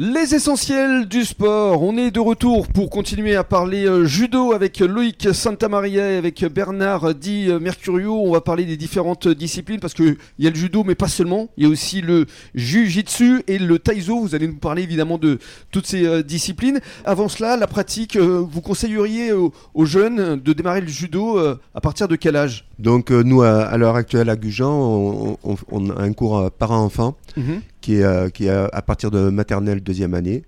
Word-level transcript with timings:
Les 0.00 0.32
essentiels 0.32 1.08
du 1.08 1.24
sport. 1.24 1.82
On 1.82 1.96
est 1.96 2.12
de 2.12 2.20
retour 2.20 2.68
pour 2.68 2.88
continuer 2.88 3.34
à 3.34 3.42
parler 3.42 3.84
euh, 3.84 4.04
judo 4.04 4.52
avec 4.52 4.78
Loïc 4.78 5.34
Santamaria 5.34 6.12
et 6.12 6.16
avec 6.16 6.44
Bernard 6.44 7.16
Di 7.16 7.48
Mercurio. 7.60 8.14
On 8.14 8.30
va 8.30 8.40
parler 8.40 8.64
des 8.64 8.76
différentes 8.76 9.26
disciplines 9.26 9.80
parce 9.80 9.94
qu'il 9.94 10.16
y 10.38 10.46
a 10.46 10.50
le 10.50 10.54
judo, 10.54 10.84
mais 10.84 10.94
pas 10.94 11.08
seulement. 11.08 11.48
Il 11.56 11.64
y 11.64 11.66
a 11.66 11.68
aussi 11.68 12.00
le 12.00 12.26
jiu-jitsu 12.54 13.42
et 13.48 13.58
le 13.58 13.80
taïso. 13.80 14.20
Vous 14.20 14.36
allez 14.36 14.46
nous 14.46 14.58
parler 14.58 14.84
évidemment 14.84 15.18
de 15.18 15.40
toutes 15.72 15.88
ces 15.88 16.06
euh, 16.06 16.22
disciplines. 16.22 16.78
Avant 17.04 17.28
cela, 17.28 17.56
la 17.56 17.66
pratique, 17.66 18.14
euh, 18.14 18.46
vous 18.48 18.60
conseilleriez 18.60 19.32
aux, 19.32 19.52
jeunes 19.84 20.36
de 20.36 20.52
démarrer 20.52 20.80
le 20.80 20.86
judo 20.86 21.38
à 21.38 21.80
partir 21.80 22.06
de 22.06 22.14
quel 22.14 22.36
âge? 22.36 22.66
Donc, 22.78 23.10
nous, 23.10 23.42
à, 23.42 23.76
l'heure 23.76 23.96
actuelle 23.96 24.30
à 24.30 24.36
Gujan, 24.36 25.36
on, 25.42 25.90
a 25.90 26.00
un 26.00 26.12
cours 26.12 26.52
parent-enfant. 26.52 27.16
Mhm 27.36 27.62
qui 27.80 27.96
est, 27.96 28.02
euh, 28.02 28.28
qui 28.28 28.46
est 28.46 28.50
à 28.50 28.82
partir 28.82 29.10
de 29.10 29.30
maternelle 29.30 29.80
deuxième 29.80 30.14
année. 30.14 30.44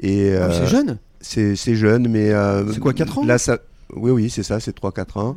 Et, 0.00 0.34
ah, 0.34 0.50
c'est 0.52 0.62
euh, 0.62 0.66
jeune? 0.66 0.98
C'est 1.20 1.74
jeune, 1.74 2.08
mais... 2.08 2.30
Euh, 2.30 2.72
c'est 2.72 2.80
quoi, 2.80 2.92
4 2.92 3.18
ans? 3.18 3.24
là, 3.24 3.38
ça, 3.38 3.58
Oui, 3.94 4.10
oui, 4.10 4.30
c'est 4.30 4.42
ça, 4.42 4.60
c'est 4.60 4.76
3-4 4.76 5.18
ans. 5.18 5.36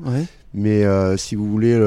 Mais 0.54 0.84
si 1.18 1.36
vous 1.36 1.50
voulez, 1.50 1.78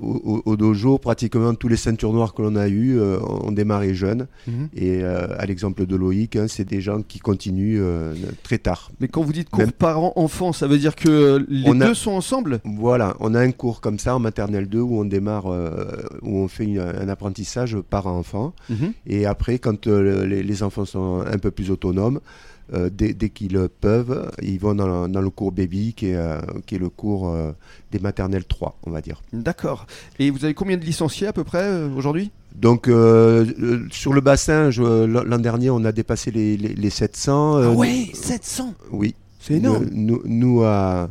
au, 0.00 0.56
dojo, 0.56 0.98
pratiquement 0.98 1.54
tous 1.54 1.68
les 1.68 1.76
ceintures 1.76 2.12
noires 2.12 2.34
que 2.34 2.42
l'on 2.42 2.56
a 2.56 2.68
eues 2.68 2.98
euh, 2.98 3.18
ont 3.20 3.52
démarré 3.52 3.94
jeunes. 3.94 4.26
Mhm. 4.46 4.68
Et 4.74 5.02
euh, 5.02 5.26
à 5.38 5.46
l'exemple 5.46 5.86
de 5.86 5.96
Loïc, 5.96 6.36
hein, 6.36 6.46
c'est 6.48 6.64
des 6.64 6.80
gens 6.80 7.02
qui 7.02 7.18
continuent 7.18 7.80
euh, 7.80 8.14
très 8.42 8.58
tard. 8.58 8.90
Mais 9.00 9.08
quand 9.08 9.22
vous 9.22 9.32
dites 9.32 9.50
cours 9.50 9.72
parents-enfants, 9.72 10.52
ça 10.52 10.66
veut 10.66 10.78
dire 10.78 10.96
que 10.96 11.44
les 11.48 11.72
deux 11.74 11.94
sont 11.94 12.12
ensemble? 12.12 12.60
Voilà, 12.64 13.16
on 13.20 13.34
a 13.34 13.40
un 13.40 13.52
cours 13.52 13.80
comme 13.80 13.98
ça 13.98 14.16
en 14.16 14.18
maternelle 14.18 14.68
2 14.68 14.80
où 14.80 15.00
on 15.00 15.04
démarre, 15.04 15.46
où 15.46 16.38
on 16.38 16.48
fait 16.48 16.78
un 16.78 17.08
apprentissage 17.08 17.76
parent-enfant. 17.78 18.54
Mhm. 18.68 18.92
Et 19.06 19.26
après, 19.26 19.58
quand 19.58 19.86
les 19.86 20.62
enfants 20.62 20.84
sont 20.84 21.20
un 21.20 21.38
peu 21.38 21.50
plus 21.50 21.70
autonomes, 21.70 22.20
euh, 22.72 22.88
dès, 22.90 23.14
qu'ils 23.30 23.68
peuvent, 23.80 24.30
ils 24.42 24.58
vont 24.58 24.74
dans, 24.74 25.06
le 25.08 25.30
cours 25.30 25.52
baby, 25.52 25.92
qui 25.94 26.10
est, 26.10 26.16
euh, 26.16 26.40
qui 26.66 26.76
est 26.76 26.78
le 26.78 26.88
cours 26.88 27.28
euh, 27.28 27.52
des 27.90 27.98
maternelles 27.98 28.44
3, 28.44 28.78
on 28.84 28.90
va 28.90 29.00
dire. 29.00 29.22
D'accord. 29.32 29.86
Et 30.18 30.30
vous 30.30 30.44
avez 30.44 30.54
combien 30.54 30.76
de 30.76 30.84
licenciés 30.84 31.26
à 31.26 31.32
peu 31.32 31.44
près 31.44 31.82
aujourd'hui? 31.96 32.30
Donc 32.54 32.86
sur 32.86 34.12
le 34.12 34.20
bassin, 34.20 34.70
l'an 34.70 35.38
dernier, 35.38 35.70
on 35.70 35.84
a 35.84 35.92
dépassé 35.92 36.30
les, 36.30 36.56
les, 36.56 36.90
700. 36.90 37.56
ah 37.56 37.70
ouais, 37.70 38.10
700 38.12 38.74
Oui. 38.90 39.14
C'est 39.40 39.54
énorme. 39.54 39.86
Nous, 39.92 40.20
nous, 40.26 40.62
à, 40.62 41.10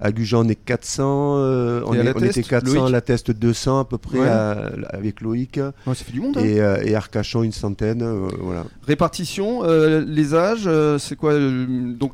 à 0.00 0.12
Gujan, 0.12 0.46
on 0.46 0.48
est 0.48 0.54
400. 0.54 1.34
Euh, 1.38 1.82
on, 1.84 1.94
était 1.94 2.42
400 2.42 2.86
à 2.86 2.90
la 2.90 3.00
test 3.00 3.30
200 3.32 3.80
à 3.80 3.84
peu 3.84 3.98
près 3.98 4.20
avec 4.90 5.20
Loïc. 5.20 5.60
ça 5.86 5.94
fait 5.94 6.12
du 6.12 6.20
monde. 6.20 6.38
Hein. 6.38 6.44
Et, 6.44 6.60
euh, 6.60 6.82
et, 6.84 6.94
Arcachon, 6.94 7.42
une 7.42 7.52
centaine. 7.52 8.02
Euh, 8.02 8.28
voilà. 8.40 8.64
Répartition, 8.86 9.62
les 9.64 10.34
âges, 10.34 10.68
c'est 10.98 11.16
quoi 11.16 11.34
Donc 11.38 12.12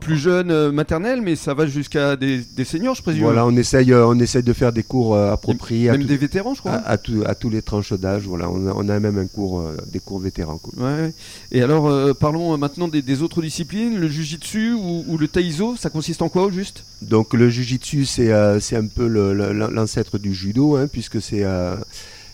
plus 0.00 0.16
jeune 0.16 0.70
maternelle, 0.70 1.20
mais 1.20 1.36
ça 1.36 1.54
va 1.54 1.66
jusqu'à 1.66 2.16
des, 2.16 2.42
seniors, 2.64 2.94
je 2.94 3.02
présume. 3.02 3.24
Voilà, 3.24 3.46
on 3.46 3.56
essaye, 3.56 3.92
on 3.94 4.18
essaye 4.18 4.42
de 4.42 4.52
faire 4.52 4.72
des 4.72 4.82
cours 4.82 5.16
appropriés. 5.16 5.90
Même 5.90 6.04
des 6.04 6.16
vétérans, 6.16 6.54
je 6.54 6.60
crois. 6.60 6.72
À, 6.72 6.92
à, 6.92 6.96
à, 7.26 7.34
tous 7.34 7.50
les 7.50 7.62
tranches 7.62 7.92
d'âge. 7.92 8.22
Voilà, 8.24 8.50
on 8.50 8.88
a, 8.88 9.00
même 9.00 9.18
un 9.18 9.26
cours, 9.26 9.62
des 9.92 10.00
cours 10.00 10.20
vétérans. 10.20 10.60
Ouais. 10.78 11.12
Et 11.52 11.62
alors, 11.62 12.16
parlons 12.16 12.56
maintenant 12.56 12.88
des, 12.88 13.22
autres 13.22 13.42
disciplines, 13.42 13.98
le 13.98 14.08
jujitsu 14.08 14.72
ou, 14.72 15.04
ou 15.08 15.18
le 15.18 15.28
taïso, 15.28 15.76
ça 15.76 15.90
consiste 15.90 16.22
en 16.22 16.28
quoi 16.28 16.44
au 16.44 16.50
juste? 16.50 16.84
Donc 17.02 17.25
le 17.32 17.48
jujitsu, 17.48 18.04
c'est 18.04 18.30
euh, 18.32 18.58
un 18.72 18.86
peu 18.86 19.06
l'ancêtre 19.06 20.18
du 20.18 20.34
judo, 20.34 20.76
hein, 20.76 20.88
puisque 20.90 21.18
euh, 21.32 21.76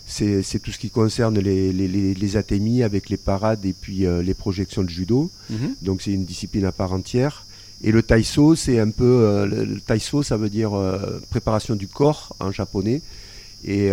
c'est 0.05 0.59
tout 0.61 0.71
ce 0.71 0.77
qui 0.77 0.89
concerne 0.89 1.39
les, 1.39 1.71
les, 1.73 2.37
atémies 2.37 2.83
avec 2.83 3.09
les 3.09 3.17
parades 3.17 3.65
et 3.65 3.73
puis 3.73 4.05
euh, 4.05 4.21
les 4.21 4.33
projections 4.33 4.83
de 4.83 4.89
judo. 4.89 5.31
Mhm. 5.49 5.75
Donc 5.81 6.01
c'est 6.01 6.11
une 6.11 6.25
discipline 6.25 6.65
à 6.65 6.71
part 6.71 6.93
entière. 6.93 7.45
Et 7.83 7.91
le 7.91 8.01
taiso, 8.01 8.55
c'est 8.55 8.79
un 8.79 8.89
peu. 8.89 9.45
le 9.45 9.79
taiso, 9.81 10.23
ça 10.23 10.37
veut 10.37 10.49
dire 10.49 10.71
préparation 11.29 11.75
du 11.75 11.87
corps 11.87 12.33
en 12.39 12.49
japonais. 12.49 13.01
Et, 13.65 13.89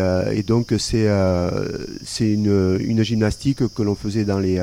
donc 0.47 0.73
c'est 0.79 1.09
une, 2.21 2.79
une, 2.81 3.03
gymnastique 3.03 3.67
que 3.75 3.83
l'on 3.83 3.97
faisait 3.97 4.25
dans 4.25 4.39
les, 4.39 4.59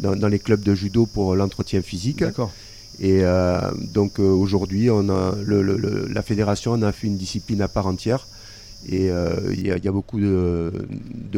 dans, 0.00 0.16
dans, 0.16 0.28
les 0.28 0.38
clubs 0.38 0.62
de 0.62 0.74
judo 0.74 1.04
pour 1.04 1.36
l'entretien 1.36 1.82
physique. 1.82 2.20
D'accord. 2.20 2.50
Et 3.00 3.20
euh, 3.22 3.60
donc 3.94 4.18
euh, 4.18 4.22
aujourd'hui, 4.22 4.90
on 4.90 5.08
a 5.08 5.34
la 5.46 6.22
fédération 6.22 6.72
en 6.72 6.82
a 6.82 6.92
fait 6.92 7.06
une 7.06 7.16
discipline 7.16 7.62
à 7.62 7.68
part 7.68 7.86
entière. 7.86 8.26
Et 8.88 9.10
euh, 9.10 9.34
il 9.50 9.66
y, 9.66 9.88
a 9.88 9.92
beaucoup 9.92 10.20
de, 10.20 10.70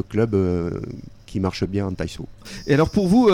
clubs 0.06 0.36
qui 1.24 1.40
marchent 1.40 1.64
bien 1.64 1.86
en 1.86 1.92
taïso. 1.92 2.28
Et 2.66 2.74
alors 2.74 2.90
pour 2.90 3.08
vous, 3.08 3.30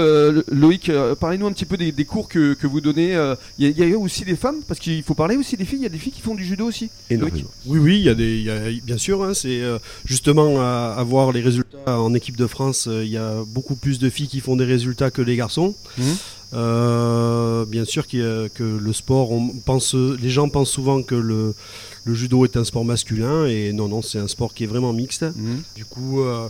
Loïc, 0.48 0.92
parlez-nous 1.18 1.46
un 1.46 1.52
petit 1.52 1.64
peu 1.64 1.76
des, 1.76 2.04
cours 2.04 2.28
que, 2.28 2.66
vous 2.66 2.80
donnez. 2.80 3.16
Il 3.58 3.68
y, 3.68 3.94
a 3.94 3.98
aussi 3.98 4.24
des 4.24 4.36
femmes, 4.36 4.62
parce 4.68 4.78
qu'il 4.78 5.02
faut 5.02 5.14
parler 5.14 5.36
aussi 5.36 5.56
des 5.56 5.64
filles. 5.64 5.80
Il 5.80 5.82
y 5.82 5.86
a 5.86 5.90
des 5.90 5.98
filles 5.98 6.12
qui 6.12 6.20
font 6.20 6.36
du 6.36 6.44
judo 6.44 6.66
aussi. 6.66 6.88
Oui, 7.66 7.80
oui, 7.80 7.98
il 7.98 8.04
y 8.04 8.08
a 8.08 8.14
des, 8.14 8.80
bien 8.84 8.96
sûr. 8.96 9.24
Hein, 9.24 9.34
c'est 9.34 9.60
justement 10.04 10.60
à, 10.60 11.02
voir 11.04 11.32
les 11.32 11.40
résultats 11.40 12.00
en 12.00 12.14
équipe 12.14 12.36
de 12.36 12.46
France. 12.46 12.88
Il 12.88 13.08
y 13.08 13.18
a 13.18 13.42
beaucoup 13.48 13.74
plus 13.74 13.98
de 13.98 14.08
filles 14.08 14.28
qui 14.28 14.40
font 14.40 14.54
des 14.54 14.66
résultats 14.66 15.10
que 15.10 15.20
les 15.20 15.34
garçons. 15.34 15.74
Mmh. 15.98 16.02
Euh, 16.54 17.64
bien 17.66 17.84
sûr 17.84 18.06
que, 18.06 18.48
que 18.48 18.62
le 18.62 18.92
sport, 18.92 19.32
on 19.32 19.48
pense, 19.64 19.94
les 19.94 20.30
gens 20.30 20.48
pensent 20.48 20.70
souvent 20.70 21.02
que 21.02 21.14
le, 21.14 21.54
le 22.04 22.14
judo 22.14 22.44
est 22.44 22.56
un 22.56 22.64
sport 22.64 22.84
masculin 22.84 23.46
et 23.46 23.72
non, 23.72 23.88
non, 23.88 24.02
c'est 24.02 24.18
un 24.18 24.28
sport 24.28 24.54
qui 24.54 24.64
est 24.64 24.68
vraiment 24.68 24.92
mixte. 24.92 25.22
Mhm. 25.22 25.62
Du 25.74 25.84
coup, 25.84 26.22
euh, 26.22 26.48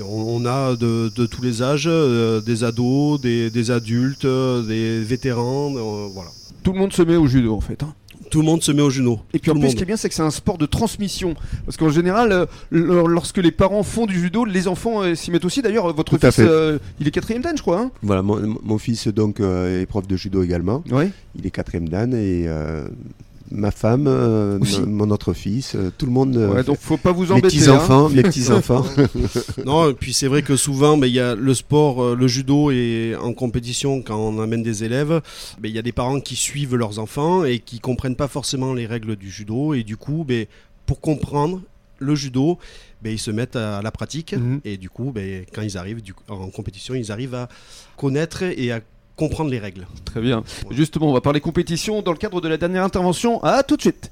on, 0.00 0.44
a 0.46 0.76
de, 0.76 1.10
de, 1.14 1.26
tous 1.26 1.42
les 1.42 1.62
âges, 1.62 1.88
euh, 1.88 2.40
des 2.40 2.64
ados, 2.64 3.20
des, 3.20 3.50
des, 3.50 3.70
adultes, 3.70 4.26
des 4.26 5.02
vétérans, 5.02 5.70
voilà. 6.08 6.30
Tout 6.62 6.72
le 6.72 6.78
monde 6.78 6.92
se 6.92 7.02
met 7.02 7.16
au 7.16 7.26
judo 7.26 7.54
en 7.54 7.60
fait. 7.60 7.82
Hein 7.82 7.94
tout 8.30 8.40
le 8.40 8.46
monde 8.46 8.62
se 8.62 8.72
met 8.72 8.82
au 8.82 8.90
genou. 8.90 9.18
Et 9.34 9.38
puis 9.38 9.50
en 9.50 9.54
plus, 9.54 9.70
ce 9.70 9.76
qui 9.76 9.82
est 9.82 9.86
bien, 9.86 9.96
c'est 9.96 10.08
que 10.08 10.14
c'est 10.14 10.22
un 10.22 10.30
sport 10.30 10.56
de 10.56 10.66
transmission. 10.66 11.34
Parce 11.66 11.76
qu'en 11.76 11.90
général, 11.90 12.32
euh, 12.32 12.46
lorsque 12.70 13.38
les 13.38 13.50
parents 13.50 13.82
font 13.82 14.06
du 14.06 14.18
judo, 14.18 14.44
les 14.44 14.68
enfants 14.68 15.02
euh, 15.02 15.14
s'y 15.14 15.30
mettent 15.30 15.44
aussi. 15.44 15.62
D'ailleurs, 15.62 15.92
votre 15.94 16.16
fils, 16.16 16.36
euh, 16.38 16.78
il 17.00 17.08
est 17.08 17.10
quatrième 17.10 17.42
dan, 17.42 17.56
je 17.56 17.62
crois. 17.62 17.80
Hein 17.80 17.90
voilà, 18.02 18.22
mon, 18.22 18.78
fils 18.78 19.08
donc 19.08 19.40
est 19.40 19.86
prof 19.86 20.06
de 20.06 20.16
judo 20.16 20.42
également. 20.42 20.82
Oui. 20.90 21.10
Il 21.38 21.46
est 21.46 21.50
quatrième 21.50 21.88
dan 21.88 22.14
et 22.14 22.46
ma 23.50 23.70
femme, 23.70 24.06
euh, 24.06 24.58
mon 24.86 25.10
autre 25.10 25.32
fils, 25.32 25.74
euh, 25.74 25.90
tout 25.96 26.06
le 26.06 26.12
monde. 26.12 26.36
Euh, 26.36 26.54
ouais, 26.54 26.64
donc 26.64 26.78
faut 26.78 26.96
pas 26.96 27.12
vous 27.12 27.32
embêter. 27.32 27.56
Mes 27.56 27.60
petits 27.60 27.70
enfants, 27.70 28.06
hein. 28.06 28.12
mes 28.14 28.22
petits 28.22 28.50
enfants. 28.50 28.84
non, 29.64 29.90
et 29.90 29.94
puis 29.94 30.12
c'est 30.12 30.28
vrai 30.28 30.42
que 30.42 30.56
souvent, 30.56 30.96
mais 30.96 31.08
il 31.08 31.14
y 31.14 31.20
a 31.20 31.34
le 31.34 31.54
sport, 31.54 32.14
le 32.14 32.26
judo 32.28 32.70
et 32.70 33.14
en 33.20 33.32
compétition 33.32 34.02
quand 34.02 34.18
on 34.18 34.40
amène 34.40 34.62
des 34.62 34.84
élèves, 34.84 35.20
mais 35.60 35.68
il 35.68 35.74
y 35.74 35.78
a 35.78 35.82
des 35.82 35.92
parents 35.92 36.20
qui 36.20 36.36
suivent 36.36 36.76
leurs 36.76 36.98
enfants 36.98 37.44
et 37.44 37.58
qui 37.58 37.80
comprennent 37.80 38.16
pas 38.16 38.28
forcément 38.28 38.72
les 38.74 38.86
règles 38.86 39.16
du 39.16 39.30
judo 39.30 39.74
et 39.74 39.82
du 39.82 39.96
coup, 39.96 40.24
mais 40.28 40.48
pour 40.86 41.00
comprendre 41.00 41.60
le 41.98 42.14
judo, 42.14 42.58
ben, 43.02 43.12
ils 43.12 43.18
se 43.18 43.30
mettent 43.30 43.56
à 43.56 43.82
la 43.82 43.90
pratique 43.90 44.32
mhm. 44.32 44.60
et 44.64 44.76
du 44.76 44.90
coup, 44.90 45.12
ben, 45.12 45.44
quand 45.52 45.62
ils 45.62 45.76
arrivent 45.76 46.02
en 46.28 46.48
compétition, 46.48 46.94
ils 46.94 47.12
arrivent 47.12 47.34
à 47.34 47.48
connaître 47.96 48.42
et 48.42 48.72
à 48.72 48.80
comprendre 49.20 49.50
les 49.50 49.58
règles. 49.58 49.86
Très 50.06 50.22
bien. 50.22 50.42
Justement, 50.70 51.10
on 51.10 51.12
va 51.12 51.20
parler 51.20 51.40
compétition 51.40 52.00
dans 52.00 52.12
le 52.12 52.16
cadre 52.16 52.40
de 52.40 52.48
la 52.48 52.56
dernière 52.56 52.84
intervention. 52.84 53.42
À 53.44 53.62
tout 53.62 53.76
de 53.76 53.82
suite. 53.82 54.10